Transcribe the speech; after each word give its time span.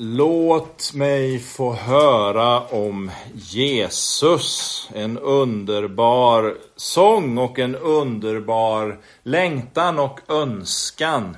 Låt 0.00 0.94
mig 0.94 1.38
få 1.38 1.72
höra 1.72 2.60
om 2.60 3.10
Jesus. 3.34 4.88
En 4.94 5.18
underbar 5.18 6.56
sång 6.76 7.38
och 7.38 7.58
en 7.58 7.76
underbar 7.76 8.98
längtan 9.22 9.98
och 9.98 10.20
önskan. 10.28 11.36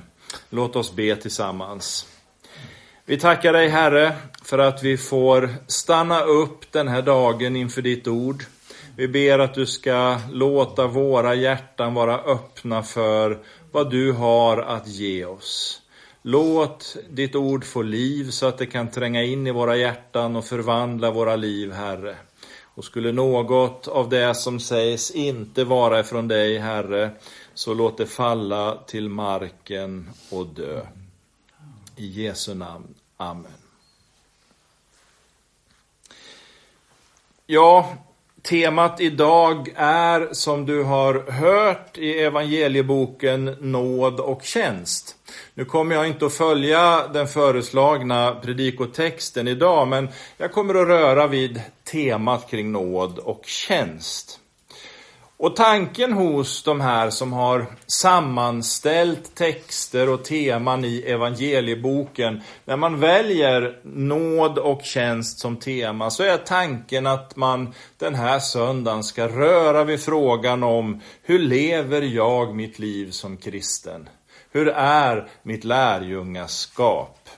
Låt 0.49 0.75
oss 0.75 0.93
be 0.93 1.15
tillsammans. 1.15 2.07
Vi 3.05 3.17
tackar 3.19 3.53
dig 3.53 3.69
Herre 3.69 4.15
för 4.43 4.59
att 4.59 4.83
vi 4.83 4.97
får 4.97 5.49
stanna 5.67 6.21
upp 6.21 6.71
den 6.71 6.87
här 6.87 7.01
dagen 7.01 7.55
inför 7.55 7.81
ditt 7.81 8.07
ord. 8.07 8.43
Vi 8.95 9.07
ber 9.07 9.39
att 9.39 9.53
du 9.53 9.65
ska 9.65 10.17
låta 10.31 10.87
våra 10.87 11.35
hjärtan 11.35 11.93
vara 11.93 12.17
öppna 12.17 12.83
för 12.83 13.39
vad 13.71 13.89
du 13.89 14.11
har 14.11 14.57
att 14.57 14.87
ge 14.87 15.25
oss. 15.25 15.80
Låt 16.21 16.97
ditt 17.09 17.35
ord 17.35 17.65
få 17.65 17.81
liv 17.81 18.29
så 18.29 18.45
att 18.45 18.57
det 18.57 18.65
kan 18.65 18.91
tränga 18.91 19.23
in 19.23 19.47
i 19.47 19.51
våra 19.51 19.75
hjärtan 19.75 20.35
och 20.35 20.45
förvandla 20.45 21.11
våra 21.11 21.35
liv, 21.35 21.71
Herre. 21.71 22.17
Och 22.63 22.85
skulle 22.85 23.11
något 23.11 23.87
av 23.87 24.09
det 24.09 24.35
som 24.35 24.59
sägs 24.59 25.11
inte 25.11 25.63
vara 25.63 25.99
ifrån 25.99 26.27
dig, 26.27 26.57
Herre, 26.57 27.11
så 27.53 27.73
låt 27.73 27.97
det 27.97 28.05
falla 28.05 28.77
till 28.87 29.09
marken 29.09 30.09
och 30.31 30.45
dö. 30.45 30.85
I 31.95 32.07
Jesu 32.07 32.53
namn. 32.53 32.93
Amen. 33.17 33.51
Ja, 37.45 37.97
Temat 38.43 39.01
idag 39.01 39.69
är 39.75 40.29
som 40.31 40.65
du 40.65 40.83
har 40.83 41.31
hört 41.31 41.97
i 41.97 42.19
evangelieboken 42.19 43.45
Nåd 43.45 44.19
och 44.19 44.43
tjänst. 44.43 45.15
Nu 45.53 45.65
kommer 45.65 45.95
jag 45.95 46.07
inte 46.07 46.25
att 46.25 46.33
följa 46.33 47.07
den 47.07 47.27
föreslagna 47.27 48.35
predikotexten 48.35 49.47
idag, 49.47 49.87
men 49.87 50.09
jag 50.37 50.51
kommer 50.51 50.75
att 50.75 50.87
röra 50.87 51.27
vid 51.27 51.61
temat 51.91 52.49
kring 52.49 52.71
nåd 52.71 53.19
och 53.19 53.45
tjänst. 53.45 54.40
Och 55.41 55.55
tanken 55.55 56.13
hos 56.13 56.63
de 56.63 56.81
här 56.81 57.09
som 57.09 57.33
har 57.33 57.65
sammanställt 57.87 59.35
texter 59.35 60.09
och 60.09 60.25
teman 60.25 60.85
i 60.85 61.01
evangelieboken, 61.01 62.41
när 62.65 62.77
man 62.77 62.99
väljer 62.99 63.79
nåd 63.83 64.57
och 64.57 64.81
tjänst 64.83 65.39
som 65.39 65.57
tema, 65.57 66.09
så 66.09 66.23
är 66.23 66.37
tanken 66.37 67.07
att 67.07 67.35
man 67.35 67.73
den 67.97 68.15
här 68.15 68.39
söndagen 68.39 69.03
ska 69.03 69.27
röra 69.27 69.83
vid 69.83 70.01
frågan 70.01 70.63
om 70.63 71.01
hur 71.23 71.39
lever 71.39 72.01
jag 72.01 72.55
mitt 72.55 72.79
liv 72.79 73.11
som 73.11 73.37
kristen? 73.37 74.09
Hur 74.51 74.67
är 74.67 75.27
mitt 75.43 75.63
lärjungaskap? 75.63 77.29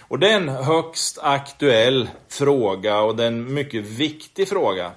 Och 0.00 0.18
det 0.18 0.30
är 0.30 0.36
en 0.36 0.48
högst 0.48 1.18
aktuell 1.22 2.08
fråga 2.28 3.00
och 3.00 3.16
det 3.16 3.22
är 3.22 3.28
en 3.28 3.54
mycket 3.54 3.84
viktig 3.84 4.48
fråga. 4.48 4.92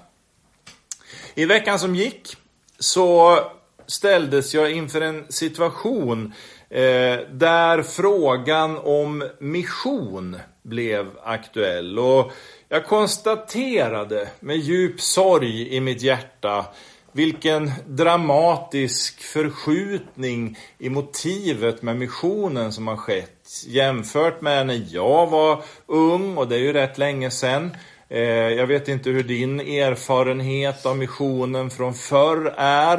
I 1.35 1.45
veckan 1.45 1.79
som 1.79 1.95
gick 1.95 2.35
så 2.79 3.39
ställdes 3.87 4.53
jag 4.53 4.71
inför 4.71 5.01
en 5.01 5.25
situation 5.29 6.33
eh, 6.69 7.19
där 7.31 7.83
frågan 7.83 8.77
om 8.77 9.29
mission 9.39 10.37
blev 10.63 11.07
aktuell. 11.23 11.99
Och 11.99 12.31
jag 12.69 12.85
konstaterade 12.85 14.29
med 14.39 14.57
djup 14.57 15.01
sorg 15.01 15.75
i 15.75 15.79
mitt 15.79 16.01
hjärta 16.01 16.65
vilken 17.11 17.71
dramatisk 17.87 19.21
förskjutning 19.21 20.57
i 20.77 20.89
motivet 20.89 21.81
med 21.81 21.95
missionen 21.95 22.73
som 22.73 22.87
har 22.87 22.97
skett 22.97 23.63
jämfört 23.67 24.41
med 24.41 24.67
när 24.67 24.85
jag 24.89 25.27
var 25.27 25.63
ung, 25.85 26.37
och 26.37 26.47
det 26.47 26.55
är 26.55 26.59
ju 26.59 26.73
rätt 26.73 26.97
länge 26.97 27.31
sedan. 27.31 27.71
Eh, 28.09 28.21
jag 28.29 28.67
vet 28.67 28.87
inte 28.87 29.09
hur 29.09 29.23
din 29.23 29.59
erfarenhet 29.59 30.85
av 30.85 30.97
missionen 30.97 31.69
från 31.69 31.93
förr 31.93 32.53
är. 32.57 32.97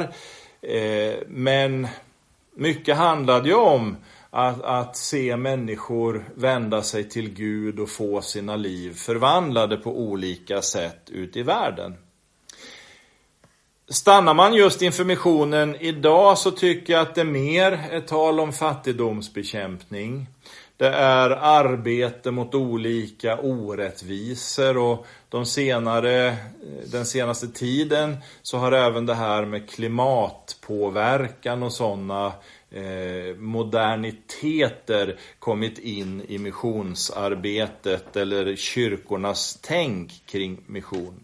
Eh, 0.61 1.15
men 1.27 1.87
mycket 2.55 2.97
handlade 2.97 3.49
ju 3.49 3.55
om 3.55 3.97
att, 4.29 4.61
att 4.63 4.97
se 4.97 5.37
människor 5.37 6.25
vända 6.35 6.81
sig 6.81 7.09
till 7.09 7.29
Gud 7.29 7.79
och 7.79 7.89
få 7.89 8.21
sina 8.21 8.55
liv 8.55 8.93
förvandlade 8.93 9.77
på 9.77 9.99
olika 9.99 10.61
sätt 10.61 11.09
ut 11.09 11.37
i 11.37 11.43
världen. 11.43 11.95
Stannar 13.89 14.33
man 14.33 14.53
just 14.53 14.81
inför 14.81 15.03
missionen 15.03 15.75
idag 15.79 16.37
så 16.37 16.51
tycker 16.51 16.93
jag 16.93 17.01
att 17.01 17.15
det 17.15 17.23
mer 17.23 17.71
är 17.91 18.01
tal 18.01 18.39
om 18.39 18.53
fattigdomsbekämpning. 18.53 20.27
Det 20.81 20.89
är 20.89 21.29
arbete 21.29 22.31
mot 22.31 22.55
olika 22.55 23.37
orättvisor 23.37 24.77
och 24.77 25.05
de 25.29 25.45
senare, 25.45 26.37
den 26.85 27.05
senaste 27.05 27.47
tiden 27.47 28.17
så 28.41 28.57
har 28.57 28.71
även 28.71 29.05
det 29.05 29.13
här 29.13 29.45
med 29.45 29.69
klimatpåverkan 29.69 31.63
och 31.63 31.73
sådana 31.73 32.33
eh, 32.71 33.35
moderniteter 33.37 35.19
kommit 35.39 35.79
in 35.79 36.25
i 36.27 36.37
missionsarbetet 36.37 38.15
eller 38.15 38.55
kyrkornas 38.55 39.59
tänk 39.61 40.25
kring 40.25 40.63
mission. 40.65 41.23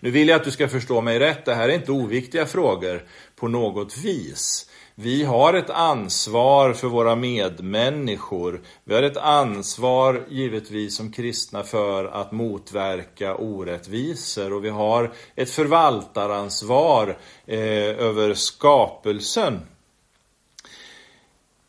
Nu 0.00 0.10
vill 0.10 0.28
jag 0.28 0.36
att 0.36 0.44
du 0.44 0.50
ska 0.50 0.68
förstå 0.68 1.00
mig 1.00 1.18
rätt, 1.18 1.44
det 1.44 1.54
här 1.54 1.68
är 1.68 1.74
inte 1.74 1.92
oviktiga 1.92 2.46
frågor 2.46 3.02
på 3.40 3.48
något 3.48 3.96
vis. 3.96 4.66
Vi 4.94 5.24
har 5.24 5.54
ett 5.54 5.70
ansvar 5.70 6.72
för 6.72 6.88
våra 6.88 7.16
medmänniskor. 7.16 8.60
Vi 8.84 8.94
har 8.94 9.02
ett 9.02 9.16
ansvar, 9.16 10.26
givetvis 10.28 10.96
som 10.96 11.12
kristna, 11.12 11.62
för 11.62 12.04
att 12.04 12.32
motverka 12.32 13.34
orättvisor. 13.34 14.52
Och 14.52 14.64
vi 14.64 14.68
har 14.68 15.12
ett 15.36 15.50
förvaltaransvar 15.50 17.18
eh, 17.46 17.58
över 17.98 18.34
skapelsen. 18.34 19.60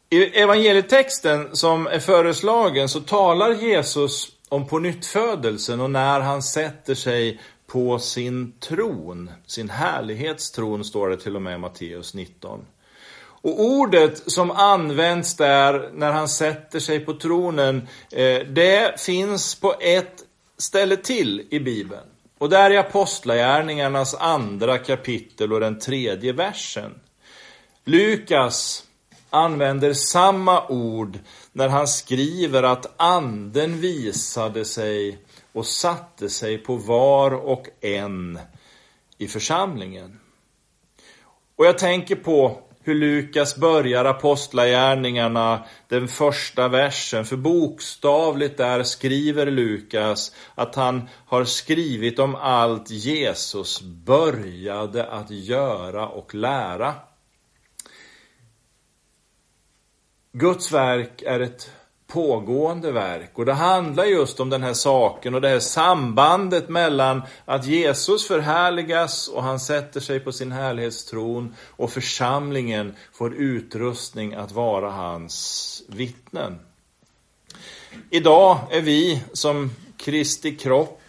I 0.09 0.23
evangelietexten 0.23 1.55
som 1.55 1.87
är 1.87 1.99
föreslagen 1.99 2.89
så 2.89 2.99
talar 2.99 3.51
Jesus 3.51 4.31
om 4.49 4.67
på 4.67 4.79
nyttfödelsen 4.79 5.81
och 5.81 5.91
när 5.91 6.19
han 6.19 6.43
sätter 6.43 6.95
sig 6.95 7.39
på 7.71 7.99
sin 7.99 8.53
tron. 8.59 9.31
Sin 9.45 9.69
härlighetstron 9.69 10.83
står 10.83 11.09
det 11.09 11.17
till 11.17 11.35
och 11.35 11.41
med 11.41 11.55
i 11.55 11.57
Matteus 11.57 12.13
19. 12.13 12.65
Och 13.43 13.59
ordet 13.59 14.31
som 14.31 14.51
används 14.51 15.35
där 15.35 15.89
när 15.93 16.11
han 16.11 16.29
sätter 16.29 16.79
sig 16.79 16.99
på 16.99 17.13
tronen, 17.13 17.87
eh, 18.11 18.39
det 18.39 19.01
finns 19.01 19.55
på 19.55 19.75
ett 19.79 20.23
ställe 20.57 20.97
till 20.97 21.47
i 21.49 21.59
Bibeln. 21.59 22.05
Och 22.37 22.49
det 22.49 22.57
är 22.57 22.71
i 22.71 22.77
Apostlagärningarnas 22.77 24.15
andra 24.15 24.77
kapitel 24.77 25.53
och 25.53 25.59
den 25.59 25.79
tredje 25.79 26.33
versen. 26.33 26.91
Lukas 27.85 28.83
använder 29.29 29.93
samma 29.93 30.67
ord 30.67 31.19
när 31.51 31.69
han 31.69 31.87
skriver 31.87 32.63
att 32.63 32.93
anden 32.97 33.81
visade 33.81 34.65
sig 34.65 35.17
och 35.53 35.65
satte 35.65 36.29
sig 36.29 36.57
på 36.57 36.75
var 36.75 37.31
och 37.31 37.67
en 37.81 38.39
i 39.17 39.27
församlingen. 39.27 40.19
Och 41.55 41.65
jag 41.65 41.77
tänker 41.77 42.15
på 42.15 42.61
hur 42.83 42.95
Lukas 42.95 43.55
börjar 43.55 44.05
apostlagärningarna, 44.05 45.65
den 45.87 46.07
första 46.07 46.67
versen. 46.67 47.25
För 47.25 47.37
bokstavligt 47.37 48.57
där 48.57 48.83
skriver 48.83 49.45
Lukas 49.45 50.35
att 50.55 50.75
han 50.75 51.09
har 51.25 51.45
skrivit 51.45 52.19
om 52.19 52.35
allt 52.35 52.91
Jesus 52.91 53.81
började 53.81 55.07
att 55.07 55.31
göra 55.31 56.07
och 56.07 56.35
lära. 56.35 56.95
Guds 60.33 60.71
verk 60.71 61.21
är 61.21 61.39
ett 61.39 61.71
pågående 62.13 62.91
verk. 62.91 63.31
Och 63.33 63.45
det 63.45 63.53
handlar 63.53 64.05
just 64.05 64.39
om 64.39 64.49
den 64.49 64.63
här 64.63 64.73
saken 64.73 65.35
och 65.35 65.41
det 65.41 65.49
här 65.49 65.59
sambandet 65.59 66.69
mellan 66.69 67.21
att 67.45 67.65
Jesus 67.65 68.27
förhärligas 68.27 69.27
och 69.27 69.43
han 69.43 69.59
sätter 69.59 69.99
sig 69.99 70.19
på 70.19 70.31
sin 70.31 70.51
härlighetstron 70.51 71.55
och 71.69 71.91
församlingen 71.91 72.95
får 73.13 73.33
utrustning 73.33 74.33
att 74.33 74.51
vara 74.51 74.89
hans 74.89 75.83
vittnen. 75.87 76.59
Idag 78.09 78.57
är 78.71 78.81
vi 78.81 79.23
som 79.33 79.71
Kristi 79.97 80.55
kropp 80.55 81.01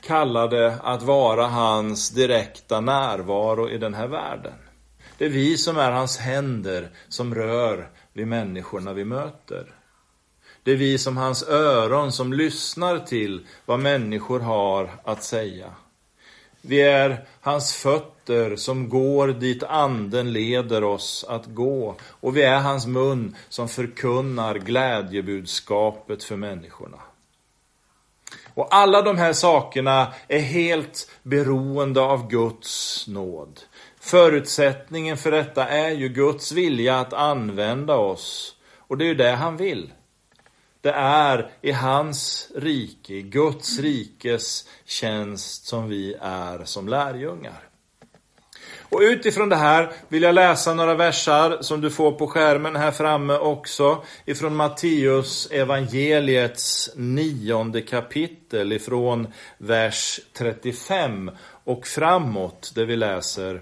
kallade 0.00 0.74
att 0.82 1.02
vara 1.02 1.46
hans 1.46 2.10
direkta 2.10 2.80
närvaro 2.80 3.70
i 3.70 3.78
den 3.78 3.94
här 3.94 4.06
världen. 4.06 4.54
Det 5.18 5.24
är 5.24 5.30
vi 5.30 5.56
som 5.56 5.76
är 5.76 5.90
hans 5.90 6.18
händer 6.18 6.90
som 7.08 7.34
rör 7.34 7.88
vid 8.12 8.26
människorna 8.26 8.92
vi 8.92 9.04
möter. 9.04 9.79
Det 10.62 10.72
är 10.72 10.76
vi 10.76 10.98
som 10.98 11.16
hans 11.16 11.48
öron 11.48 12.12
som 12.12 12.32
lyssnar 12.32 12.98
till 12.98 13.46
vad 13.66 13.80
människor 13.80 14.40
har 14.40 14.90
att 15.04 15.24
säga. 15.24 15.70
Vi 16.62 16.80
är 16.80 17.24
hans 17.40 17.74
fötter 17.74 18.56
som 18.56 18.88
går 18.88 19.28
dit 19.28 19.62
anden 19.62 20.32
leder 20.32 20.84
oss 20.84 21.24
att 21.28 21.46
gå. 21.46 21.96
Och 22.02 22.36
vi 22.36 22.42
är 22.42 22.60
hans 22.60 22.86
mun 22.86 23.36
som 23.48 23.68
förkunnar 23.68 24.54
glädjebudskapet 24.54 26.24
för 26.24 26.36
människorna. 26.36 26.98
Och 28.54 28.74
alla 28.74 29.02
de 29.02 29.18
här 29.18 29.32
sakerna 29.32 30.12
är 30.28 30.38
helt 30.38 31.10
beroende 31.22 32.00
av 32.00 32.28
Guds 32.28 33.04
nåd. 33.08 33.60
Förutsättningen 34.00 35.16
för 35.16 35.30
detta 35.30 35.68
är 35.68 35.90
ju 35.90 36.08
Guds 36.08 36.52
vilja 36.52 36.98
att 36.98 37.12
använda 37.12 37.96
oss. 37.96 38.56
Och 38.78 38.98
det 38.98 39.04
är 39.04 39.08
ju 39.08 39.14
det 39.14 39.30
han 39.30 39.56
vill. 39.56 39.92
Det 40.82 40.92
är 40.92 41.50
i 41.62 41.72
hans 41.72 42.50
rike, 42.54 43.14
i 43.14 43.22
Guds 43.22 43.78
rikes 43.78 44.68
tjänst 44.84 45.66
som 45.66 45.88
vi 45.88 46.14
är 46.20 46.64
som 46.64 46.88
lärjungar. 46.88 47.70
Och 48.90 49.00
utifrån 49.00 49.48
det 49.48 49.56
här 49.56 49.92
vill 50.08 50.22
jag 50.22 50.34
läsa 50.34 50.74
några 50.74 50.94
versar 50.94 51.58
som 51.60 51.80
du 51.80 51.90
får 51.90 52.12
på 52.12 52.26
skärmen 52.26 52.76
här 52.76 52.90
framme 52.90 53.34
också. 53.34 54.04
Ifrån 54.24 54.56
Matteus 54.56 55.48
evangeliets 55.50 56.90
nionde 56.96 57.82
kapitel 57.82 58.72
ifrån 58.72 59.32
vers 59.58 60.20
35 60.32 61.30
och 61.64 61.86
framåt 61.86 62.72
där 62.74 62.84
vi 62.84 62.96
läser 62.96 63.60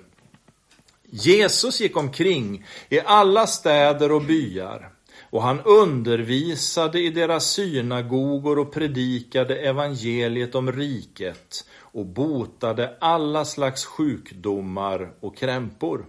Jesus 1.11 1.81
gick 1.81 1.97
omkring 1.97 2.67
i 2.89 3.01
alla 3.01 3.47
städer 3.47 4.13
och 4.13 4.23
byar 4.23 4.91
och 5.31 5.43
han 5.43 5.61
undervisade 5.61 7.01
i 7.01 7.11
deras 7.11 7.51
synagogor 7.51 8.59
och 8.59 8.73
predikade 8.73 9.57
evangeliet 9.57 10.55
om 10.55 10.73
riket 10.73 11.65
och 11.81 12.07
botade 12.07 12.97
alla 13.01 13.45
slags 13.45 13.85
sjukdomar 13.85 15.13
och 15.21 15.37
krämpor. 15.37 16.07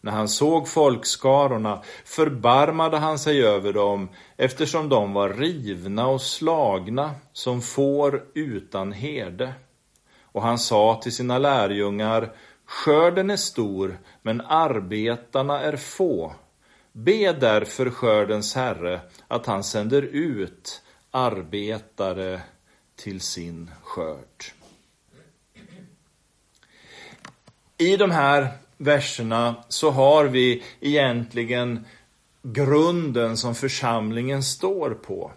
När 0.00 0.12
han 0.12 0.28
såg 0.28 0.68
folkskarorna 0.68 1.82
förbarmade 2.04 2.96
han 2.96 3.18
sig 3.18 3.44
över 3.44 3.72
dem 3.72 4.08
eftersom 4.36 4.88
de 4.88 5.12
var 5.12 5.28
rivna 5.28 6.06
och 6.06 6.22
slagna 6.22 7.14
som 7.32 7.62
får 7.62 8.24
utan 8.34 8.92
herde. 8.92 9.52
Och 10.22 10.42
han 10.42 10.58
sa 10.58 11.00
till 11.02 11.12
sina 11.12 11.38
lärjungar, 11.38 12.32
skörden 12.64 13.30
är 13.30 13.36
stor, 13.36 13.98
men 14.22 14.40
arbetarna 14.40 15.60
är 15.60 15.76
få. 15.76 16.32
Be 16.98 17.32
därför 17.32 17.90
skördens 17.90 18.54
Herre 18.54 19.00
att 19.28 19.46
han 19.46 19.64
sänder 19.64 20.02
ut 20.02 20.82
arbetare 21.10 22.40
till 22.96 23.20
sin 23.20 23.70
skörd. 23.82 24.44
I 27.78 27.96
de 27.96 28.10
här 28.10 28.48
verserna 28.76 29.64
så 29.68 29.90
har 29.90 30.24
vi 30.24 30.62
egentligen 30.80 31.84
grunden 32.42 33.36
som 33.36 33.54
församlingen 33.54 34.42
står 34.42 34.90
på. 34.90 35.32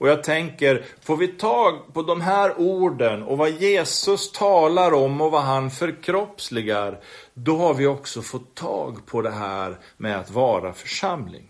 Och 0.00 0.08
jag 0.08 0.24
tänker, 0.24 0.84
får 1.00 1.16
vi 1.16 1.28
tag 1.28 1.94
på 1.94 2.02
de 2.02 2.20
här 2.20 2.60
orden 2.60 3.22
och 3.22 3.38
vad 3.38 3.50
Jesus 3.50 4.32
talar 4.32 4.94
om 4.94 5.20
och 5.20 5.30
vad 5.30 5.42
han 5.42 5.70
förkroppsligar, 5.70 7.00
då 7.34 7.56
har 7.56 7.74
vi 7.74 7.86
också 7.86 8.22
fått 8.22 8.54
tag 8.54 9.06
på 9.06 9.22
det 9.22 9.30
här 9.30 9.78
med 9.96 10.18
att 10.18 10.30
vara 10.30 10.72
församling. 10.72 11.48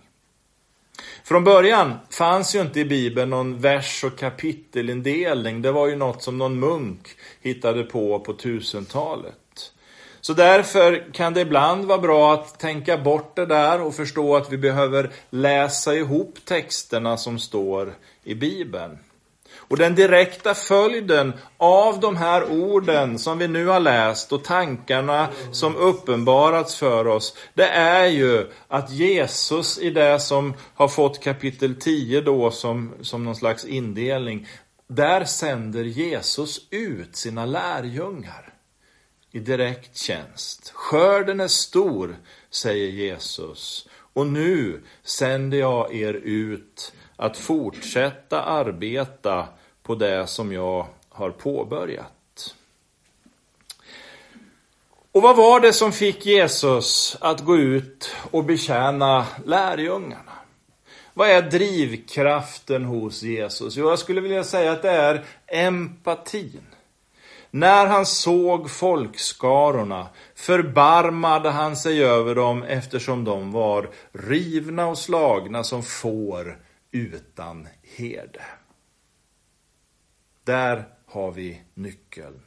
Från 1.24 1.44
början 1.44 1.94
fanns 2.10 2.54
ju 2.54 2.60
inte 2.60 2.80
i 2.80 2.84
Bibeln 2.84 3.30
någon 3.30 3.60
vers 3.60 4.04
och 4.04 4.18
kapitelindelning. 4.18 5.62
Det 5.62 5.72
var 5.72 5.88
ju 5.88 5.96
något 5.96 6.22
som 6.22 6.38
någon 6.38 6.60
munk 6.60 7.08
hittade 7.40 7.82
på 7.82 8.20
på 8.20 8.32
tusentalet. 8.32 9.34
Så 10.20 10.32
därför 10.32 11.12
kan 11.12 11.34
det 11.34 11.40
ibland 11.40 11.84
vara 11.84 11.98
bra 11.98 12.34
att 12.34 12.58
tänka 12.58 12.98
bort 12.98 13.36
det 13.36 13.46
där 13.46 13.80
och 13.80 13.94
förstå 13.94 14.36
att 14.36 14.52
vi 14.52 14.58
behöver 14.58 15.10
läsa 15.30 15.94
ihop 15.94 16.38
texterna 16.44 17.16
som 17.16 17.38
står 17.38 17.94
i 18.24 18.34
Bibeln. 18.34 18.98
Och 19.56 19.76
den 19.76 19.94
direkta 19.94 20.54
följden 20.54 21.32
av 21.56 22.00
de 22.00 22.16
här 22.16 22.52
orden 22.52 23.18
som 23.18 23.38
vi 23.38 23.48
nu 23.48 23.66
har 23.66 23.80
läst 23.80 24.32
och 24.32 24.44
tankarna 24.44 25.28
som 25.52 25.76
uppenbarats 25.76 26.76
för 26.76 27.06
oss, 27.06 27.36
det 27.54 27.68
är 27.68 28.06
ju 28.06 28.46
att 28.68 28.90
Jesus 28.90 29.78
i 29.78 29.90
det 29.90 30.20
som 30.20 30.54
har 30.74 30.88
fått 30.88 31.22
kapitel 31.22 31.74
10 31.74 32.20
då 32.20 32.50
som, 32.50 32.94
som 33.00 33.24
någon 33.24 33.36
slags 33.36 33.64
indelning, 33.64 34.46
där 34.88 35.24
sänder 35.24 35.84
Jesus 35.84 36.60
ut 36.70 37.16
sina 37.16 37.46
lärjungar 37.46 38.49
i 39.32 39.38
direkt 39.38 39.96
tjänst. 39.96 40.70
Skörden 40.74 41.40
är 41.40 41.48
stor, 41.48 42.16
säger 42.50 42.88
Jesus, 42.88 43.88
och 44.12 44.26
nu 44.26 44.82
sänder 45.02 45.58
jag 45.58 45.94
er 45.94 46.14
ut 46.14 46.92
att 47.16 47.36
fortsätta 47.36 48.42
arbeta 48.42 49.48
på 49.82 49.94
det 49.94 50.26
som 50.26 50.52
jag 50.52 50.86
har 51.08 51.30
påbörjat. 51.30 52.54
Och 55.12 55.22
vad 55.22 55.36
var 55.36 55.60
det 55.60 55.72
som 55.72 55.92
fick 55.92 56.26
Jesus 56.26 57.16
att 57.20 57.40
gå 57.40 57.56
ut 57.56 58.16
och 58.30 58.44
betjäna 58.44 59.26
lärjungarna? 59.44 60.32
Vad 61.14 61.30
är 61.30 61.42
drivkraften 61.42 62.84
hos 62.84 63.22
Jesus? 63.22 63.76
Jo, 63.76 63.88
jag 63.88 63.98
skulle 63.98 64.20
vilja 64.20 64.44
säga 64.44 64.72
att 64.72 64.82
det 64.82 64.90
är 64.90 65.24
empatin. 65.46 66.62
När 67.50 67.86
han 67.86 68.06
såg 68.06 68.70
folkskarorna 68.70 70.08
förbarmade 70.34 71.50
han 71.50 71.76
sig 71.76 72.04
över 72.04 72.34
dem 72.34 72.62
eftersom 72.62 73.24
de 73.24 73.52
var 73.52 73.90
rivna 74.12 74.86
och 74.86 74.98
slagna 74.98 75.64
som 75.64 75.82
får 75.82 76.58
utan 76.90 77.68
herde. 77.96 78.44
Där 80.44 80.84
har 81.06 81.32
vi 81.32 81.60
nyckeln. 81.74 82.40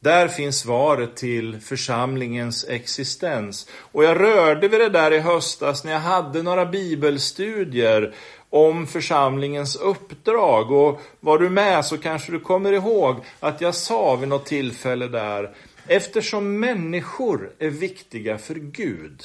Där 0.00 0.28
finns 0.28 0.58
svaret 0.58 1.16
till 1.16 1.60
församlingens 1.60 2.64
existens. 2.68 3.68
Och 3.74 4.04
jag 4.04 4.20
rörde 4.20 4.68
vid 4.68 4.80
det 4.80 4.88
där 4.88 5.12
i 5.12 5.18
höstas 5.18 5.84
när 5.84 5.92
jag 5.92 6.00
hade 6.00 6.42
några 6.42 6.66
bibelstudier 6.66 8.14
om 8.50 8.86
församlingens 8.86 9.76
uppdrag. 9.76 10.72
Och 10.72 11.00
var 11.20 11.38
du 11.38 11.50
med 11.50 11.84
så 11.84 11.98
kanske 11.98 12.32
du 12.32 12.40
kommer 12.40 12.72
ihåg 12.72 13.16
att 13.40 13.60
jag 13.60 13.74
sa 13.74 14.16
vid 14.16 14.28
något 14.28 14.46
tillfälle 14.46 15.08
där, 15.08 15.54
eftersom 15.86 16.60
människor 16.60 17.52
är 17.58 17.70
viktiga 17.70 18.38
för 18.38 18.54
Gud, 18.54 19.22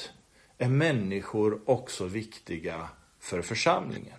är 0.58 0.68
människor 0.68 1.60
också 1.64 2.04
viktiga 2.04 2.88
för 3.20 3.42
församlingen. 3.42 4.18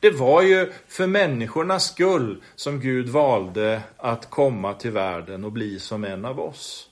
Det 0.00 0.10
var 0.10 0.42
ju 0.42 0.72
för 0.88 1.06
människornas 1.06 1.84
skull 1.84 2.42
som 2.54 2.80
Gud 2.80 3.08
valde 3.08 3.82
att 3.96 4.30
komma 4.30 4.74
till 4.74 4.90
världen 4.90 5.44
och 5.44 5.52
bli 5.52 5.80
som 5.80 6.04
en 6.04 6.24
av 6.24 6.40
oss. 6.40 6.90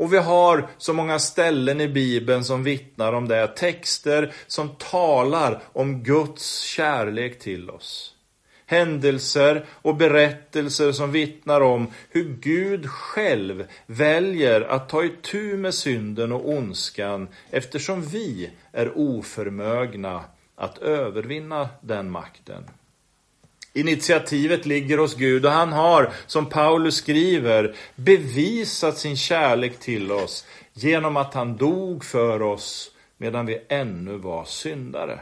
Och 0.00 0.12
vi 0.12 0.18
har 0.18 0.68
så 0.78 0.92
många 0.92 1.18
ställen 1.18 1.80
i 1.80 1.88
Bibeln 1.88 2.44
som 2.44 2.64
vittnar 2.64 3.12
om 3.12 3.28
det. 3.28 3.46
Texter 3.46 4.32
som 4.46 4.68
talar 4.68 5.62
om 5.72 6.02
Guds 6.02 6.60
kärlek 6.60 7.38
till 7.38 7.70
oss. 7.70 8.14
Händelser 8.66 9.64
och 9.70 9.96
berättelser 9.96 10.92
som 10.92 11.12
vittnar 11.12 11.60
om 11.60 11.86
hur 12.10 12.36
Gud 12.40 12.90
själv 12.90 13.66
väljer 13.86 14.60
att 14.60 14.88
ta 14.88 15.04
itu 15.04 15.56
med 15.56 15.74
synden 15.74 16.32
och 16.32 16.48
ondskan 16.48 17.28
eftersom 17.50 18.02
vi 18.02 18.50
är 18.72 18.98
oförmögna 18.98 20.24
att 20.56 20.78
övervinna 20.78 21.68
den 21.80 22.10
makten. 22.10 22.64
Initiativet 23.72 24.66
ligger 24.66 24.98
hos 24.98 25.14
Gud 25.14 25.46
och 25.46 25.52
han 25.52 25.72
har, 25.72 26.12
som 26.26 26.46
Paulus 26.46 26.96
skriver, 26.96 27.76
bevisat 27.96 28.98
sin 28.98 29.16
kärlek 29.16 29.78
till 29.78 30.12
oss 30.12 30.46
genom 30.72 31.16
att 31.16 31.34
han 31.34 31.56
dog 31.56 32.04
för 32.04 32.42
oss 32.42 32.90
medan 33.18 33.46
vi 33.46 33.58
ännu 33.68 34.16
var 34.16 34.44
syndare. 34.44 35.20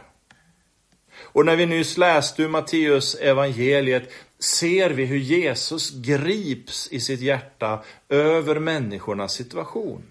Och 1.21 1.47
när 1.47 1.57
vi 1.57 1.67
nyss 1.67 1.97
läste 1.97 2.43
ur 2.43 2.49
Matteus 2.49 3.15
evangeliet 3.15 4.11
ser 4.39 4.91
vi 4.91 5.05
hur 5.05 5.19
Jesus 5.19 5.91
grips 5.91 6.89
i 6.91 7.01
sitt 7.01 7.21
hjärta 7.21 7.83
över 8.09 8.59
människornas 8.59 9.33
situation. 9.33 10.03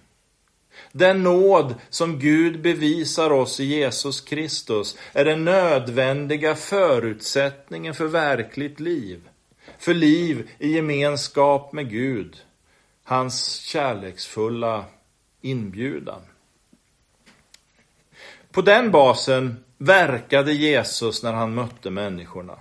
Den 0.91 1.23
nåd 1.23 1.75
som 1.89 2.19
Gud 2.19 2.61
bevisar 2.61 3.31
oss 3.31 3.59
i 3.59 3.65
Jesus 3.65 4.21
Kristus 4.21 4.97
är 5.13 5.25
den 5.25 5.45
nödvändiga 5.45 6.55
förutsättningen 6.55 7.93
för 7.93 8.05
verkligt 8.05 8.79
liv. 8.79 9.29
För 9.79 9.93
liv 9.93 10.49
i 10.59 10.71
gemenskap 10.71 11.73
med 11.73 11.89
Gud. 11.89 12.37
Hans 13.03 13.55
kärleksfulla 13.55 14.85
inbjudan. 15.41 16.21
På 18.51 18.61
den 18.61 18.91
basen 18.91 19.63
verkade 19.77 20.53
Jesus 20.53 21.23
när 21.23 21.33
han 21.33 21.53
mötte 21.53 21.89
människorna. 21.89 22.57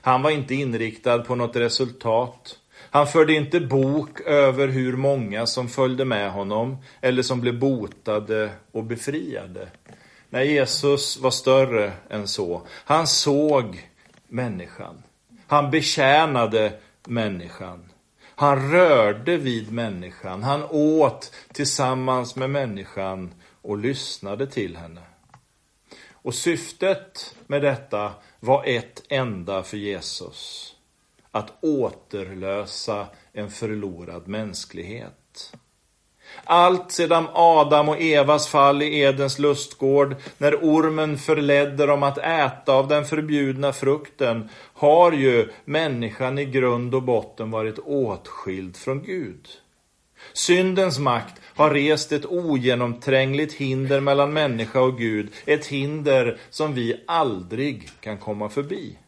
Han 0.00 0.22
var 0.22 0.30
inte 0.30 0.54
inriktad 0.54 1.18
på 1.18 1.34
något 1.34 1.56
resultat. 1.56 2.59
Han 2.90 3.06
förde 3.06 3.32
inte 3.32 3.60
bok 3.60 4.20
över 4.20 4.68
hur 4.68 4.96
många 4.96 5.46
som 5.46 5.68
följde 5.68 6.04
med 6.04 6.32
honom 6.32 6.76
eller 7.00 7.22
som 7.22 7.40
blev 7.40 7.58
botade 7.58 8.50
och 8.72 8.84
befriade. 8.84 9.68
Nej, 10.30 10.52
Jesus 10.52 11.18
var 11.18 11.30
större 11.30 11.92
än 12.10 12.28
så. 12.28 12.62
Han 12.68 13.06
såg 13.06 13.88
människan. 14.28 15.02
Han 15.46 15.70
betjänade 15.70 16.72
människan. 17.06 17.90
Han 18.34 18.70
rörde 18.70 19.36
vid 19.36 19.72
människan. 19.72 20.42
Han 20.42 20.64
åt 20.70 21.34
tillsammans 21.52 22.36
med 22.36 22.50
människan 22.50 23.34
och 23.62 23.78
lyssnade 23.78 24.46
till 24.46 24.76
henne. 24.76 25.00
Och 26.12 26.34
syftet 26.34 27.34
med 27.46 27.62
detta 27.62 28.12
var 28.40 28.64
ett 28.64 29.02
enda 29.08 29.62
för 29.62 29.76
Jesus. 29.76 30.74
Att 31.32 31.64
återlösa 31.64 33.06
en 33.32 33.50
förlorad 33.50 34.28
mänsklighet. 34.28 35.52
Allt 36.44 36.92
sedan 36.92 37.26
Adam 37.32 37.88
och 37.88 38.00
Evas 38.00 38.48
fall 38.48 38.82
i 38.82 38.98
Edens 39.00 39.38
lustgård, 39.38 40.16
när 40.38 40.54
ormen 40.54 41.18
förledde 41.18 41.86
dem 41.86 42.02
att 42.02 42.18
äta 42.18 42.72
av 42.72 42.88
den 42.88 43.04
förbjudna 43.04 43.72
frukten, 43.72 44.48
har 44.74 45.12
ju 45.12 45.48
människan 45.64 46.38
i 46.38 46.44
grund 46.44 46.94
och 46.94 47.02
botten 47.02 47.50
varit 47.50 47.78
åtskild 47.78 48.76
från 48.76 49.02
Gud. 49.02 49.48
Syndens 50.32 50.98
makt 50.98 51.40
har 51.54 51.70
rest 51.70 52.12
ett 52.12 52.26
ogenomträngligt 52.26 53.54
hinder 53.54 54.00
mellan 54.00 54.32
människa 54.32 54.80
och 54.80 54.98
Gud, 54.98 55.32
ett 55.46 55.66
hinder 55.66 56.38
som 56.50 56.74
vi 56.74 57.04
aldrig 57.06 57.88
kan 58.00 58.18
komma 58.18 58.48
förbi. 58.48 58.98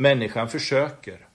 Människan 0.00 0.48
försöker. 0.48 1.26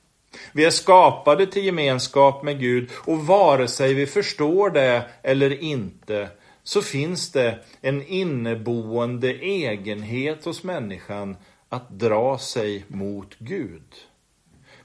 Vi 0.53 0.65
är 0.65 0.69
skapade 0.69 1.47
till 1.47 1.65
gemenskap 1.65 2.43
med 2.43 2.59
Gud 2.59 2.89
och 3.05 3.27
vare 3.27 3.67
sig 3.67 3.93
vi 3.93 4.05
förstår 4.05 4.69
det 4.69 5.05
eller 5.23 5.63
inte 5.63 6.29
så 6.63 6.81
finns 6.81 7.31
det 7.31 7.59
en 7.81 8.07
inneboende 8.07 9.33
egenhet 9.33 10.45
hos 10.45 10.63
människan 10.63 11.37
att 11.69 11.89
dra 11.89 12.37
sig 12.37 12.85
mot 12.87 13.35
Gud. 13.39 13.95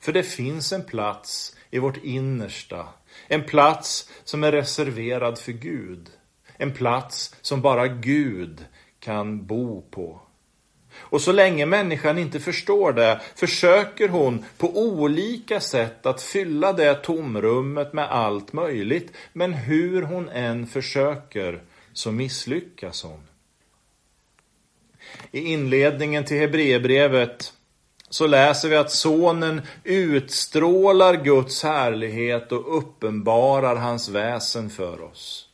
För 0.00 0.12
det 0.12 0.22
finns 0.22 0.72
en 0.72 0.84
plats 0.84 1.56
i 1.70 1.78
vårt 1.78 2.04
innersta, 2.04 2.88
en 3.28 3.44
plats 3.44 4.10
som 4.24 4.44
är 4.44 4.52
reserverad 4.52 5.38
för 5.38 5.52
Gud. 5.52 6.10
En 6.56 6.74
plats 6.74 7.36
som 7.40 7.60
bara 7.60 7.88
Gud 7.88 8.64
kan 8.98 9.46
bo 9.46 9.82
på. 9.90 10.20
Och 10.96 11.20
så 11.20 11.32
länge 11.32 11.66
människan 11.66 12.18
inte 12.18 12.40
förstår 12.40 12.92
det 12.92 13.20
försöker 13.34 14.08
hon 14.08 14.44
på 14.58 14.78
olika 14.78 15.60
sätt 15.60 16.06
att 16.06 16.22
fylla 16.22 16.72
det 16.72 16.94
tomrummet 16.94 17.92
med 17.92 18.10
allt 18.10 18.52
möjligt. 18.52 19.12
Men 19.32 19.52
hur 19.52 20.02
hon 20.02 20.28
än 20.28 20.66
försöker 20.66 21.60
så 21.92 22.12
misslyckas 22.12 23.02
hon. 23.02 23.20
I 25.30 25.40
inledningen 25.40 26.24
till 26.24 26.38
Hebreerbrevet 26.38 27.52
så 28.10 28.26
läser 28.26 28.68
vi 28.68 28.76
att 28.76 28.92
sonen 28.92 29.62
utstrålar 29.84 31.24
Guds 31.24 31.62
härlighet 31.62 32.52
och 32.52 32.78
uppenbarar 32.78 33.76
hans 33.76 34.08
väsen 34.08 34.70
för 34.70 35.02
oss. 35.02 35.49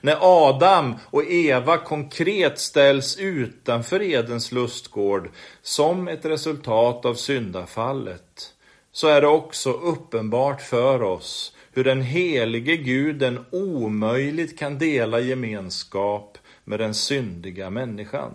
När 0.00 0.18
Adam 0.20 0.94
och 1.10 1.24
Eva 1.24 1.78
konkret 1.78 2.58
ställs 2.58 3.16
utanför 3.16 4.02
Edens 4.02 4.52
lustgård 4.52 5.30
som 5.62 6.08
ett 6.08 6.24
resultat 6.24 7.04
av 7.04 7.14
syndafallet, 7.14 8.54
så 8.92 9.08
är 9.08 9.20
det 9.20 9.26
också 9.26 9.72
uppenbart 9.72 10.62
för 10.62 11.02
oss 11.02 11.54
hur 11.72 11.84
den 11.84 12.02
helige 12.02 12.76
guden 12.76 13.44
omöjligt 13.50 14.58
kan 14.58 14.78
dela 14.78 15.20
gemenskap 15.20 16.38
med 16.64 16.80
den 16.80 16.94
syndiga 16.94 17.70
människan. 17.70 18.34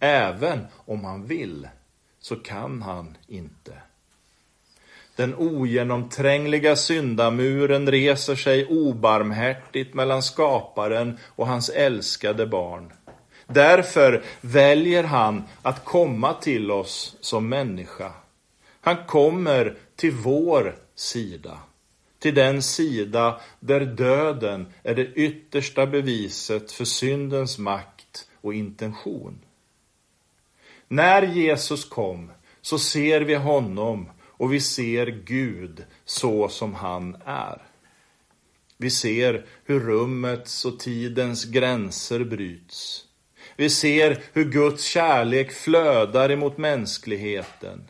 Även 0.00 0.66
om 0.74 1.04
han 1.04 1.26
vill, 1.26 1.68
så 2.20 2.36
kan 2.36 2.82
han 2.82 3.16
inte. 3.26 3.72
Den 5.16 5.34
ogenomträngliga 5.34 6.76
syndamuren 6.76 7.90
reser 7.90 8.34
sig 8.34 8.66
obarmhärtigt 8.66 9.94
mellan 9.94 10.22
skaparen 10.22 11.18
och 11.26 11.46
hans 11.46 11.68
älskade 11.68 12.46
barn. 12.46 12.92
Därför 13.46 14.22
väljer 14.40 15.04
han 15.04 15.42
att 15.62 15.84
komma 15.84 16.34
till 16.34 16.70
oss 16.70 17.16
som 17.20 17.48
människa. 17.48 18.12
Han 18.80 18.96
kommer 19.06 19.76
till 19.96 20.12
vår 20.12 20.76
sida. 20.94 21.58
Till 22.18 22.34
den 22.34 22.62
sida 22.62 23.40
där 23.60 23.80
döden 23.80 24.66
är 24.82 24.94
det 24.94 25.06
yttersta 25.06 25.86
beviset 25.86 26.72
för 26.72 26.84
syndens 26.84 27.58
makt 27.58 28.28
och 28.40 28.54
intention. 28.54 29.38
När 30.88 31.22
Jesus 31.22 31.84
kom 31.84 32.30
så 32.62 32.78
ser 32.78 33.20
vi 33.20 33.34
honom 33.34 34.08
och 34.42 34.52
vi 34.52 34.60
ser 34.60 35.06
Gud 35.06 35.84
så 36.04 36.48
som 36.48 36.74
han 36.74 37.16
är. 37.24 37.62
Vi 38.76 38.90
ser 38.90 39.46
hur 39.64 39.80
rummets 39.80 40.64
och 40.64 40.78
tidens 40.78 41.44
gränser 41.44 42.24
bryts. 42.24 43.04
Vi 43.56 43.70
ser 43.70 44.22
hur 44.32 44.44
Guds 44.44 44.84
kärlek 44.84 45.52
flödar 45.52 46.30
emot 46.30 46.58
mänskligheten. 46.58 47.88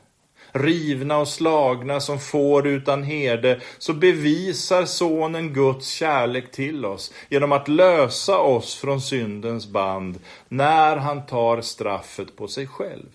Rivna 0.52 1.18
och 1.18 1.28
slagna 1.28 2.00
som 2.00 2.18
får 2.18 2.66
utan 2.66 3.02
herde, 3.02 3.60
så 3.78 3.92
bevisar 3.92 4.84
Sonen 4.84 5.52
Guds 5.52 5.88
kärlek 5.88 6.52
till 6.52 6.84
oss 6.84 7.14
genom 7.28 7.52
att 7.52 7.68
lösa 7.68 8.38
oss 8.38 8.74
från 8.74 9.00
syndens 9.00 9.66
band 9.66 10.20
när 10.48 10.96
han 10.96 11.26
tar 11.26 11.60
straffet 11.60 12.36
på 12.36 12.48
sig 12.48 12.66
själv. 12.66 13.08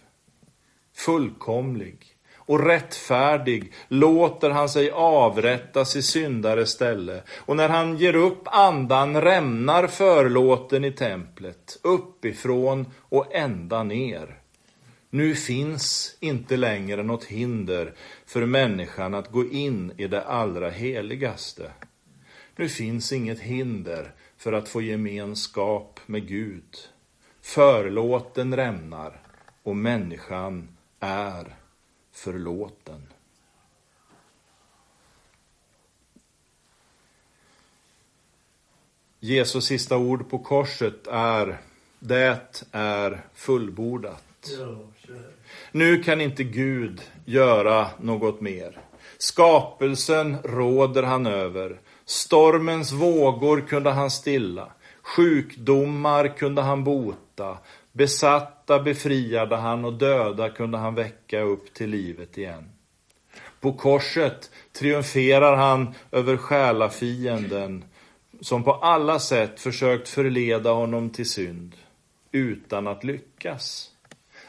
Fullkomlig, 0.95 2.06
och 2.47 2.65
rättfärdig 2.65 3.73
låter 3.87 4.49
han 4.49 4.69
sig 4.69 4.91
avrättas 4.91 5.95
i 5.95 6.01
syndares 6.01 6.69
ställe. 6.69 7.21
Och 7.37 7.55
när 7.55 7.69
han 7.69 7.97
ger 7.97 8.15
upp 8.15 8.41
andan 8.45 9.21
rämnar 9.21 9.87
förlåten 9.87 10.83
i 10.83 10.91
templet, 10.91 11.79
uppifrån 11.83 12.85
och 13.09 13.35
ända 13.35 13.83
ner. 13.83 14.39
Nu 15.09 15.35
finns 15.35 16.17
inte 16.19 16.57
längre 16.57 17.03
något 17.03 17.23
hinder 17.23 17.93
för 18.25 18.45
människan 18.45 19.13
att 19.13 19.31
gå 19.31 19.45
in 19.45 19.91
i 19.97 20.07
det 20.07 20.23
allra 20.23 20.69
heligaste. 20.69 21.71
Nu 22.55 22.69
finns 22.69 23.13
inget 23.13 23.39
hinder 23.39 24.11
för 24.37 24.53
att 24.53 24.69
få 24.69 24.81
gemenskap 24.81 25.99
med 26.05 26.27
Gud. 26.27 26.77
Förlåten 27.41 28.55
rämnar 28.55 29.21
och 29.63 29.75
människan 29.75 30.67
är 30.99 31.55
förlåten. 32.17 33.01
Jesus 39.19 39.65
sista 39.65 39.97
ord 39.97 40.29
på 40.29 40.39
korset 40.39 41.07
är 41.07 41.57
Det 41.99 42.63
är 42.71 43.25
fullbordat. 43.33 44.23
Nu 45.71 46.03
kan 46.03 46.21
inte 46.21 46.43
Gud 46.43 47.01
göra 47.25 47.87
något 47.99 48.41
mer. 48.41 48.79
Skapelsen 49.17 50.37
råder 50.43 51.03
han 51.03 51.25
över. 51.25 51.79
Stormens 52.05 52.91
vågor 52.91 53.61
kunde 53.61 53.91
han 53.91 54.11
stilla. 54.11 54.71
Sjukdomar 55.01 56.37
kunde 56.37 56.61
han 56.61 56.83
bota. 56.83 57.57
Besatta 57.97 58.79
befriade 58.79 59.55
han 59.55 59.85
och 59.85 59.93
döda 59.93 60.49
kunde 60.49 60.77
han 60.77 60.95
väcka 60.95 61.41
upp 61.41 61.73
till 61.73 61.89
livet 61.89 62.37
igen. 62.37 62.69
På 63.59 63.73
korset 63.73 64.51
triumferar 64.71 65.55
han 65.55 65.93
över 66.11 66.37
själafienden 66.37 67.85
som 68.41 68.63
på 68.63 68.73
alla 68.73 69.19
sätt 69.19 69.59
försökt 69.59 70.09
förleda 70.09 70.71
honom 70.71 71.09
till 71.09 71.29
synd 71.29 71.75
utan 72.31 72.87
att 72.87 73.03
lyckas. 73.03 73.91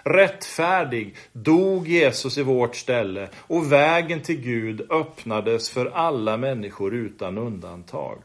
Rättfärdig 0.02 1.16
dog 1.32 1.88
Jesus 1.88 2.38
i 2.38 2.42
vårt 2.42 2.76
ställe 2.76 3.28
och 3.36 3.72
vägen 3.72 4.22
till 4.22 4.40
Gud 4.40 4.90
öppnades 4.90 5.70
för 5.70 5.86
alla 5.86 6.36
människor 6.36 6.94
utan 6.94 7.38
undantag. 7.38 8.18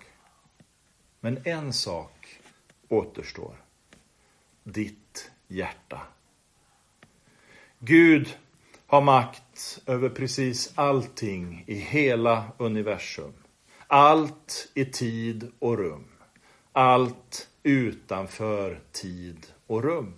Men 1.19 1.41
en 1.43 1.73
sak 1.73 2.27
återstår. 2.89 3.55
Ditt 4.63 5.02
hjärta. 5.53 6.01
Gud 7.79 8.37
har 8.87 9.01
makt 9.01 9.79
över 9.85 10.09
precis 10.09 10.71
allting 10.75 11.63
i 11.67 11.75
hela 11.75 12.45
universum. 12.57 13.33
Allt 13.87 14.71
i 14.73 14.85
tid 14.85 15.51
och 15.59 15.77
rum. 15.77 16.07
Allt 16.71 17.49
utanför 17.63 18.79
tid 18.91 19.45
och 19.67 19.83
rum. 19.83 20.13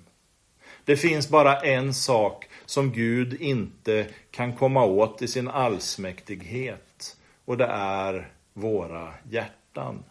Det 0.86 0.98
finns 0.98 1.30
bara 1.30 1.62
en 1.62 1.94
sak 1.94 2.50
som 2.66 2.92
Gud 2.92 3.42
inte 3.42 4.08
kan 4.32 4.56
komma 4.56 4.86
åt 4.86 5.22
i 5.22 5.28
sin 5.28 5.48
allsmäktighet 5.48 7.18
och 7.46 7.58
det 7.58 7.66
är 7.66 8.32
våra 8.54 9.14
hjärtan. 9.30 10.04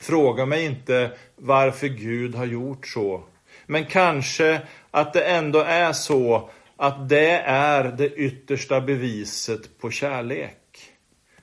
Fråga 0.00 0.46
mig 0.46 0.64
inte 0.64 1.18
varför 1.36 1.88
Gud 1.88 2.34
har 2.34 2.46
gjort 2.46 2.86
så. 2.86 3.24
Men 3.70 3.86
kanske 3.86 4.60
att 4.90 5.12
det 5.12 5.24
ändå 5.24 5.58
är 5.58 5.92
så 5.92 6.50
att 6.76 7.08
det 7.08 7.30
är 7.46 7.84
det 7.84 8.14
yttersta 8.14 8.80
beviset 8.80 9.78
på 9.78 9.90
kärlek. 9.90 10.58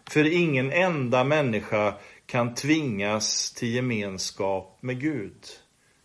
För 0.10 0.34
ingen 0.34 0.72
enda 0.72 1.24
människa 1.24 1.94
kan 2.26 2.56
tvingas 2.56 3.54
till 3.54 3.76
gemenskap 3.76 4.78
med 4.82 5.02
Gud. 5.02 5.44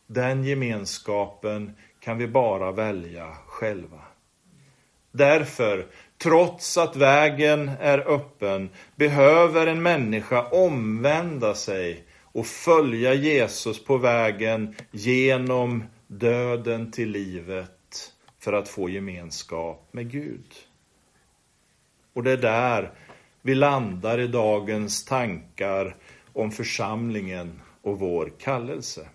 Den 0.07 0.45
gemenskapen 0.45 1.77
kan 2.01 2.19
vi 2.19 2.27
bara 2.27 2.73
välja 2.73 3.37
själva. 3.47 4.01
Därför, 5.13 5.87
trots 6.19 6.79
att 6.79 6.97
vägen 6.97 7.71
är 7.81 8.11
öppen, 8.11 8.71
behöver 8.97 9.67
en 9.67 9.83
människa 9.83 10.49
omvända 10.49 11.55
sig 11.55 12.05
och 12.23 12.47
följa 12.47 13.15
Jesus 13.15 13.85
på 13.85 13.97
vägen 13.97 14.75
genom 14.91 15.85
döden 16.11 16.91
till 16.91 17.11
livet 17.11 18.13
för 18.39 18.53
att 18.53 18.69
få 18.69 18.89
gemenskap 18.89 19.89
med 19.91 20.11
Gud. 20.11 20.55
Och 22.13 22.23
det 22.23 22.31
är 22.31 22.37
där 22.37 22.93
vi 23.43 23.55
landar 23.55 24.19
i 24.19 24.27
dagens 24.27 25.05
tankar 25.05 25.97
om 26.33 26.51
församlingen 26.51 27.61
och 27.83 27.99
vår 27.99 28.33
kallelse. 28.39 29.09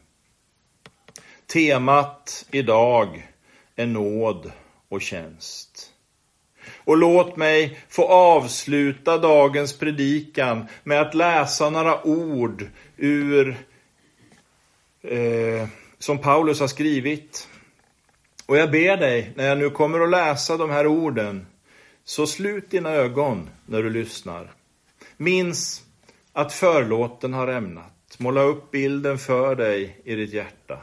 Temat 1.46 2.46
idag 2.52 3.28
är 3.76 3.86
nåd 3.86 4.52
och 4.90 5.02
tjänst. 5.02 5.94
Och 6.84 6.98
låt 6.98 7.36
mig 7.36 7.80
få 7.90 8.08
avsluta 8.08 9.18
dagens 9.18 9.80
predikan 9.80 10.66
med 10.84 11.02
att 11.02 11.14
läsa 11.14 11.70
några 11.70 12.08
ord 12.08 12.68
ur 12.98 13.58
eh, 15.02 15.68
som 16.06 16.18
Paulus 16.18 16.60
har 16.60 16.68
skrivit. 16.68 17.50
Och 18.46 18.58
jag 18.58 18.72
ber 18.72 18.98
dig, 18.98 19.32
när 19.36 19.48
jag 19.48 19.58
nu 19.58 19.70
kommer 19.70 20.00
att 20.00 20.10
läsa 20.10 20.58
de 20.58 20.70
här 20.70 20.88
orden, 20.88 21.48
så 22.04 22.28
slut 22.28 22.70
dina 22.70 22.90
ögon 22.90 23.50
när 23.66 23.84
du 23.84 23.90
lyssnar. 23.90 24.52
Minns 25.18 25.84
att 26.34 26.54
förlåten 26.54 27.34
har 27.34 27.48
ämnat. 27.48 28.16
Måla 28.18 28.42
upp 28.42 28.72
bilden 28.72 29.18
för 29.18 29.56
dig 29.56 30.02
i 30.04 30.16
ditt 30.16 30.34
hjärta. 30.34 30.80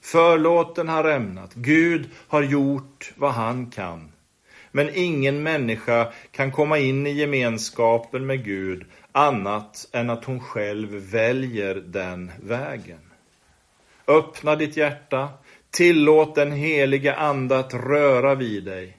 Förlåten 0.00 0.88
har 0.88 1.04
ämnat. 1.04 1.54
Gud 1.54 2.08
har 2.28 2.42
gjort 2.42 3.12
vad 3.16 3.32
han 3.32 3.70
kan. 3.70 4.12
Men 4.72 4.90
ingen 4.94 5.42
människa 5.42 6.12
kan 6.30 6.52
komma 6.52 6.78
in 6.78 7.06
i 7.06 7.12
gemenskapen 7.12 8.26
med 8.26 8.44
Gud 8.44 8.84
annat 9.12 9.88
än 9.92 10.10
att 10.10 10.24
hon 10.24 10.40
själv 10.40 10.90
väljer 10.90 11.74
den 11.74 12.32
vägen. 12.42 13.09
Öppna 14.10 14.56
ditt 14.56 14.76
hjärta, 14.76 15.28
tillåt 15.70 16.34
den 16.34 16.52
heliga 16.52 17.14
Ande 17.14 17.58
att 17.58 17.74
röra 17.74 18.34
vid 18.34 18.64
dig. 18.64 18.96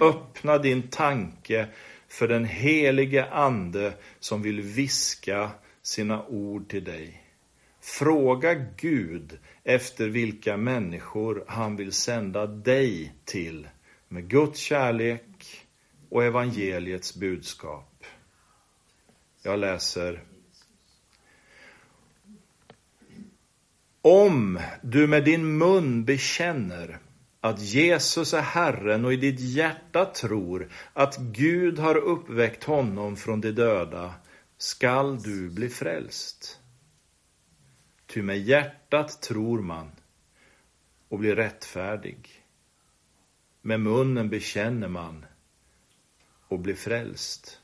Öppna 0.00 0.58
din 0.58 0.82
tanke 0.88 1.68
för 2.08 2.28
den 2.28 2.44
helige 2.44 3.26
Ande 3.30 3.92
som 4.20 4.42
vill 4.42 4.60
viska 4.60 5.50
sina 5.82 6.26
ord 6.26 6.68
till 6.68 6.84
dig. 6.84 7.22
Fråga 7.80 8.54
Gud 8.76 9.38
efter 9.64 10.08
vilka 10.08 10.56
människor 10.56 11.44
han 11.48 11.76
vill 11.76 11.92
sända 11.92 12.46
dig 12.46 13.12
till 13.24 13.68
med 14.08 14.28
Guds 14.28 14.60
kärlek 14.60 15.66
och 16.10 16.24
evangeliets 16.24 17.16
budskap. 17.16 18.04
Jag 19.42 19.58
läser. 19.58 20.20
Om 24.10 24.60
du 24.82 25.06
med 25.06 25.24
din 25.24 25.58
mun 25.58 26.04
bekänner 26.04 26.98
att 27.40 27.60
Jesus 27.60 28.34
är 28.34 28.40
Herren 28.40 29.04
och 29.04 29.12
i 29.12 29.16
ditt 29.16 29.40
hjärta 29.40 30.04
tror 30.04 30.68
att 30.92 31.16
Gud 31.16 31.78
har 31.78 31.96
uppväckt 31.96 32.64
honom 32.64 33.16
från 33.16 33.40
de 33.40 33.50
döda 33.50 34.14
skall 34.56 35.22
du 35.22 35.50
bli 35.50 35.68
frälst. 35.68 36.60
Ty 38.06 38.22
med 38.22 38.38
hjärtat 38.38 39.22
tror 39.22 39.62
man 39.62 39.90
och 41.08 41.18
blir 41.18 41.36
rättfärdig. 41.36 42.44
Med 43.62 43.80
munnen 43.80 44.28
bekänner 44.28 44.88
man 44.88 45.24
och 46.48 46.58
blir 46.58 46.74
frälst. 46.74 47.60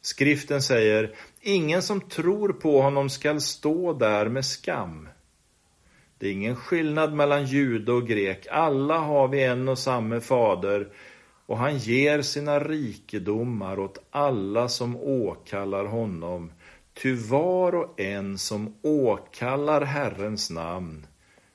Skriften 0.00 0.62
säger, 0.62 1.14
ingen 1.40 1.82
som 1.82 2.00
tror 2.00 2.52
på 2.52 2.82
honom 2.82 3.10
skall 3.10 3.40
stå 3.40 3.92
där 3.92 4.28
med 4.28 4.44
skam. 4.44 5.08
Det 6.20 6.28
är 6.28 6.32
ingen 6.32 6.56
skillnad 6.56 7.14
mellan 7.14 7.46
jude 7.46 7.92
och 7.92 8.06
grek. 8.06 8.46
Alla 8.50 8.98
har 8.98 9.28
vi 9.28 9.44
en 9.44 9.68
och 9.68 9.78
samma 9.78 10.20
fader 10.20 10.88
och 11.46 11.58
han 11.58 11.78
ger 11.78 12.22
sina 12.22 12.58
rikedomar 12.58 13.78
åt 13.78 13.98
alla 14.10 14.68
som 14.68 14.96
åkallar 14.96 15.84
honom. 15.84 16.52
Ty 16.94 17.14
var 17.14 17.74
och 17.74 18.00
en 18.00 18.38
som 18.38 18.74
åkallar 18.82 19.82
Herrens 19.82 20.50
namn 20.50 21.06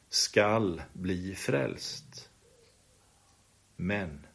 skall 0.09 0.81
bli 0.93 1.35
frälst. 1.35 2.29
Men 3.75 4.25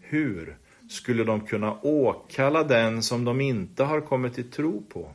hur 0.00 0.56
skulle 0.88 1.24
de 1.24 1.46
kunna 1.46 1.80
åkalla 1.82 2.64
den 2.64 3.02
som 3.02 3.24
de 3.24 3.40
inte 3.40 3.84
har 3.84 4.00
kommit 4.00 4.34
till 4.34 4.50
tro 4.50 4.82
på? 4.88 5.14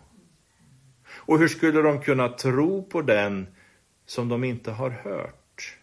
Och 1.27 1.39
hur 1.39 1.47
skulle 1.47 1.81
de 1.81 2.01
kunna 2.01 2.29
tro 2.29 2.83
på 2.83 3.01
den 3.01 3.47
som 4.05 4.29
de 4.29 4.43
inte 4.43 4.71
har 4.71 4.89
hört? 4.89 5.77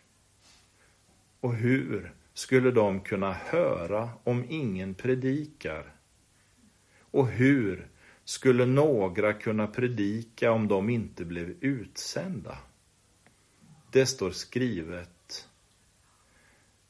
Och 1.41 1.55
hur 1.55 2.13
skulle 2.35 2.71
de 2.71 3.01
kunna 3.01 3.33
höra 3.33 4.11
om 4.25 4.45
ingen 4.49 4.95
predikar? 4.95 5.95
Och 7.01 7.29
hur 7.29 7.89
skulle 8.25 8.67
några 8.67 9.33
kunna 9.33 9.67
predika 9.67 10.53
om 10.53 10.69
de 10.69 10.91
inte 10.91 11.25
blev 11.25 11.55
utsända? 11.61 12.59
Det 13.91 14.07
står 14.07 14.31
skrivet. 14.31 15.49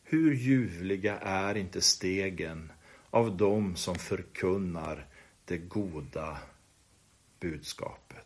Hur 0.02 0.34
ljuvliga 0.34 1.18
är 1.18 1.54
inte 1.54 1.80
stegen 1.80 2.72
av 3.10 3.36
dem 3.36 3.76
som 3.76 3.94
förkunnar 3.94 5.06
det 5.44 5.58
goda 5.58 6.38
budskapet. 7.40 8.23